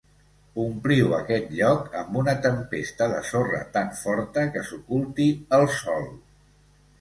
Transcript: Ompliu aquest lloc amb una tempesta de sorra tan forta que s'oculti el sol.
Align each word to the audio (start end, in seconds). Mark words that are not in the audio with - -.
Ompliu 0.61 1.11
aquest 1.17 1.51
lloc 1.59 1.97
amb 1.99 2.17
una 2.21 2.33
tempesta 2.45 3.09
de 3.11 3.19
sorra 3.33 3.61
tan 3.77 3.93
forta 4.01 4.47
que 4.57 4.65
s'oculti 4.71 5.29
el 5.61 5.69
sol. 5.77 6.11